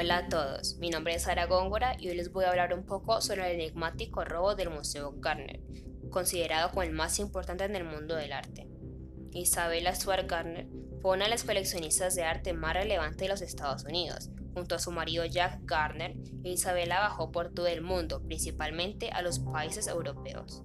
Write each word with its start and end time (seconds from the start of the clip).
Hola 0.00 0.18
a 0.18 0.28
todos, 0.28 0.76
mi 0.76 0.90
nombre 0.90 1.16
es 1.16 1.22
Sara 1.22 1.46
Góngora 1.46 1.96
y 1.98 2.08
hoy 2.08 2.14
les 2.14 2.30
voy 2.30 2.44
a 2.44 2.50
hablar 2.50 2.72
un 2.72 2.86
poco 2.86 3.20
sobre 3.20 3.52
el 3.52 3.60
enigmático 3.60 4.24
robo 4.24 4.54
del 4.54 4.70
Museo 4.70 5.12
Garner, 5.16 5.58
considerado 6.08 6.68
como 6.68 6.84
el 6.84 6.92
más 6.92 7.18
importante 7.18 7.64
en 7.64 7.74
el 7.74 7.82
mundo 7.82 8.14
del 8.14 8.32
arte. 8.32 8.68
Isabella 9.32 9.92
Stuart 9.92 10.30
Garner 10.30 10.68
fue 11.02 11.16
una 11.16 11.24
de 11.24 11.30
las 11.30 11.42
coleccionistas 11.42 12.14
de 12.14 12.22
arte 12.22 12.52
más 12.52 12.74
relevantes 12.74 13.18
de 13.18 13.28
los 13.28 13.42
Estados 13.42 13.82
Unidos. 13.82 14.30
Junto 14.54 14.76
a 14.76 14.78
su 14.78 14.92
marido 14.92 15.24
Jack 15.24 15.62
Garner, 15.64 16.14
Isabella 16.44 17.00
bajó 17.00 17.32
por 17.32 17.52
todo 17.52 17.66
el 17.66 17.82
mundo, 17.82 18.22
principalmente 18.22 19.10
a 19.10 19.20
los 19.20 19.40
países 19.40 19.88
europeos. 19.88 20.62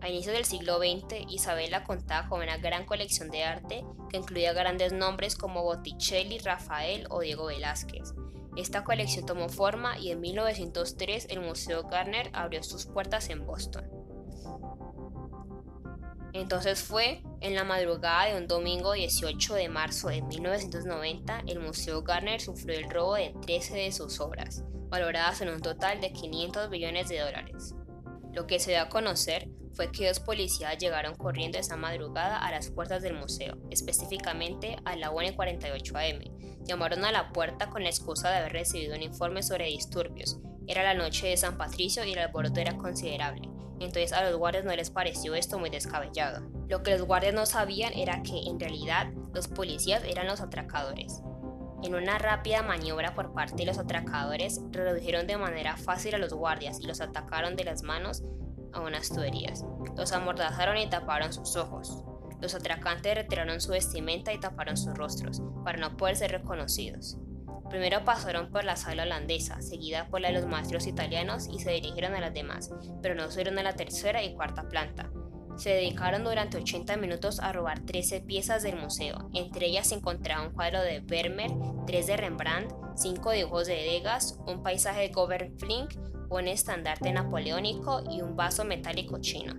A 0.00 0.08
inicios 0.08 0.34
del 0.34 0.46
siglo 0.46 0.78
XX, 0.78 1.28
Isabella 1.28 1.84
contaba 1.84 2.28
con 2.28 2.40
una 2.40 2.56
gran 2.56 2.86
colección 2.86 3.30
de 3.30 3.44
arte 3.44 3.84
que 4.08 4.16
incluía 4.16 4.54
grandes 4.54 4.92
nombres 4.92 5.36
como 5.36 5.62
Botticelli, 5.62 6.38
Rafael 6.38 7.06
o 7.10 7.20
Diego 7.20 7.46
Velázquez. 7.46 8.14
Esta 8.56 8.82
colección 8.82 9.26
tomó 9.26 9.48
forma 9.48 9.98
y 9.98 10.10
en 10.10 10.20
1903 10.20 11.26
el 11.28 11.40
Museo 11.40 11.82
Garner 11.84 12.30
abrió 12.32 12.62
sus 12.62 12.86
puertas 12.86 13.28
en 13.28 13.46
Boston. 13.46 13.88
Entonces 16.32 16.82
fue 16.82 17.22
en 17.40 17.54
la 17.54 17.64
madrugada 17.64 18.26
de 18.26 18.36
un 18.36 18.46
domingo 18.46 18.92
18 18.92 19.54
de 19.54 19.68
marzo 19.68 20.08
de 20.08 20.22
1990, 20.22 21.42
el 21.46 21.60
Museo 21.60 22.02
Garner 22.02 22.40
sufrió 22.40 22.78
el 22.78 22.88
robo 22.88 23.14
de 23.14 23.34
13 23.42 23.76
de 23.76 23.92
sus 23.92 24.20
obras, 24.20 24.64
valoradas 24.88 25.40
en 25.42 25.50
un 25.50 25.60
total 25.60 26.00
de 26.00 26.12
500 26.12 26.70
millones 26.70 27.08
de 27.08 27.18
dólares. 27.18 27.74
Lo 28.32 28.46
que 28.46 28.60
se 28.60 28.70
dio 28.70 28.82
a 28.82 28.88
conocer 28.88 29.48
fue 29.74 29.90
que 29.92 30.08
dos 30.08 30.20
policías 30.20 30.78
llegaron 30.78 31.14
corriendo 31.14 31.58
esa 31.58 31.76
madrugada 31.76 32.38
a 32.38 32.50
las 32.50 32.70
puertas 32.70 33.02
del 33.02 33.14
museo, 33.14 33.56
específicamente 33.70 34.76
a 34.84 34.96
la 34.96 35.10
1.48 35.12 36.14
am. 36.14 36.64
Llamaron 36.64 37.04
a 37.04 37.12
la 37.12 37.32
puerta 37.32 37.70
con 37.70 37.82
la 37.82 37.88
excusa 37.88 38.30
de 38.30 38.36
haber 38.36 38.52
recibido 38.52 38.94
un 38.94 39.02
informe 39.02 39.42
sobre 39.42 39.66
disturbios. 39.66 40.38
Era 40.66 40.82
la 40.82 40.94
noche 40.94 41.28
de 41.28 41.36
San 41.36 41.56
Patricio 41.56 42.04
y 42.04 42.12
el 42.12 42.18
alboroto 42.18 42.60
era 42.60 42.76
considerable, 42.76 43.48
entonces 43.80 44.12
a 44.12 44.22
los 44.22 44.36
guardias 44.36 44.64
no 44.64 44.76
les 44.76 44.90
pareció 44.90 45.34
esto 45.34 45.58
muy 45.58 45.70
descabellado. 45.70 46.46
Lo 46.68 46.82
que 46.82 46.92
los 46.92 47.02
guardias 47.02 47.34
no 47.34 47.46
sabían 47.46 47.94
era 47.94 48.22
que 48.22 48.38
en 48.46 48.60
realidad 48.60 49.10
los 49.32 49.48
policías 49.48 50.04
eran 50.04 50.26
los 50.26 50.40
atracadores. 50.40 51.22
En 51.82 51.94
una 51.94 52.18
rápida 52.18 52.62
maniobra 52.62 53.14
por 53.14 53.32
parte 53.32 53.56
de 53.56 53.64
los 53.64 53.78
atracadores, 53.78 54.60
redujeron 54.70 55.26
de 55.26 55.38
manera 55.38 55.78
fácil 55.78 56.14
a 56.14 56.18
los 56.18 56.34
guardias 56.34 56.78
y 56.78 56.86
los 56.86 57.00
atacaron 57.00 57.56
de 57.56 57.64
las 57.64 57.82
manos 57.82 58.22
a 58.72 58.80
unas 58.80 59.08
tuberías. 59.08 59.64
Los 59.96 60.12
amordazaron 60.12 60.76
y 60.76 60.88
taparon 60.88 61.32
sus 61.32 61.56
ojos. 61.56 62.04
Los 62.40 62.54
atracantes 62.54 63.14
retiraron 63.14 63.60
su 63.60 63.72
vestimenta 63.72 64.32
y 64.32 64.40
taparon 64.40 64.76
sus 64.76 64.94
rostros, 64.94 65.42
para 65.64 65.78
no 65.78 65.96
poder 65.96 66.16
ser 66.16 66.32
reconocidos. 66.32 67.18
Primero 67.68 68.04
pasaron 68.04 68.50
por 68.50 68.64
la 68.64 68.76
sala 68.76 69.04
holandesa, 69.04 69.62
seguida 69.62 70.08
por 70.08 70.20
la 70.20 70.28
de 70.28 70.34
los 70.34 70.46
maestros 70.46 70.86
italianos 70.86 71.48
y 71.48 71.60
se 71.60 71.70
dirigieron 71.70 72.14
a 72.14 72.20
las 72.20 72.34
demás, 72.34 72.70
pero 73.00 73.14
no 73.14 73.30
subieron 73.30 73.58
a 73.58 73.62
la 73.62 73.74
tercera 73.74 74.22
y 74.24 74.34
cuarta 74.34 74.68
planta. 74.68 75.10
Se 75.56 75.70
dedicaron 75.70 76.24
durante 76.24 76.56
80 76.56 76.96
minutos 76.96 77.38
a 77.38 77.52
robar 77.52 77.80
13 77.80 78.22
piezas 78.22 78.62
del 78.62 78.76
museo. 78.76 79.28
Entre 79.34 79.66
ellas 79.66 79.88
se 79.88 79.94
encontraba 79.94 80.46
un 80.46 80.54
cuadro 80.54 80.80
de 80.80 81.00
Vermeer, 81.00 81.52
tres 81.86 82.06
de 82.06 82.16
Rembrandt, 82.16 82.72
cinco 82.96 83.30
dibujos 83.30 83.66
de 83.66 83.74
Degas, 83.74 84.38
un 84.46 84.62
paisaje 84.62 85.02
de 85.02 85.12
Govern 85.12 85.58
Flink, 85.58 85.94
un 86.30 86.48
estandarte 86.48 87.12
napoleónico 87.12 88.02
y 88.10 88.22
un 88.22 88.36
vaso 88.36 88.64
metálico 88.64 89.20
chino. 89.20 89.54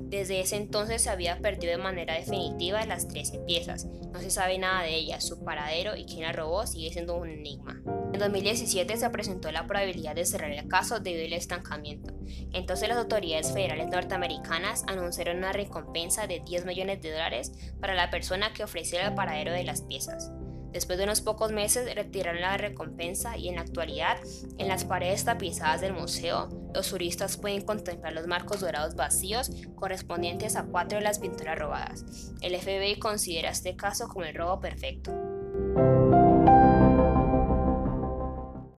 Desde 0.00 0.40
ese 0.40 0.56
entonces 0.56 1.02
se 1.02 1.10
había 1.10 1.38
perdido 1.38 1.72
de 1.72 1.82
manera 1.82 2.14
definitiva 2.14 2.84
las 2.86 3.08
13 3.08 3.40
piezas. 3.40 3.86
No 4.12 4.20
se 4.20 4.30
sabe 4.30 4.58
nada 4.58 4.82
de 4.82 4.94
ellas, 4.94 5.26
su 5.26 5.42
paradero 5.44 5.96
y 5.96 6.04
quién 6.04 6.22
la 6.22 6.32
robó 6.32 6.66
sigue 6.66 6.92
siendo 6.92 7.16
un 7.16 7.28
enigma. 7.28 7.82
En 8.12 8.20
2017 8.20 8.96
se 8.96 9.10
presentó 9.10 9.50
la 9.50 9.66
probabilidad 9.66 10.14
de 10.14 10.26
cerrar 10.26 10.50
el 10.50 10.68
caso 10.68 11.00
debido 11.00 11.26
al 11.26 11.32
estancamiento. 11.32 12.14
Entonces 12.52 12.88
las 12.88 12.98
autoridades 12.98 13.52
federales 13.52 13.88
norteamericanas 13.88 14.84
anunciaron 14.86 15.38
una 15.38 15.52
recompensa 15.52 16.26
de 16.26 16.40
10 16.40 16.64
millones 16.64 17.00
de 17.02 17.12
dólares 17.12 17.52
para 17.80 17.94
la 17.94 18.10
persona 18.10 18.52
que 18.52 18.64
ofreciera 18.64 19.08
el 19.08 19.14
paradero 19.14 19.52
de 19.52 19.64
las 19.64 19.82
piezas. 19.82 20.30
Después 20.72 20.98
de 20.98 21.04
unos 21.04 21.20
pocos 21.20 21.50
meses 21.50 21.94
retiraron 21.94 22.40
la 22.40 22.56
recompensa 22.56 23.36
y 23.36 23.48
en 23.48 23.56
la 23.56 23.62
actualidad, 23.62 24.18
en 24.58 24.68
las 24.68 24.84
paredes 24.84 25.24
tapizadas 25.24 25.80
del 25.80 25.94
museo, 25.94 26.48
los 26.74 26.90
turistas 26.90 27.36
pueden 27.36 27.62
contemplar 27.62 28.12
los 28.12 28.26
marcos 28.26 28.60
dorados 28.60 28.94
vacíos 28.94 29.50
correspondientes 29.74 30.56
a 30.56 30.64
cuatro 30.64 30.98
de 30.98 31.04
las 31.04 31.18
pinturas 31.18 31.58
robadas. 31.58 32.04
El 32.40 32.56
FBI 32.56 32.98
considera 32.98 33.50
este 33.50 33.76
caso 33.76 34.08
como 34.08 34.24
el 34.24 34.34
robo 34.34 34.60
perfecto. 34.60 35.27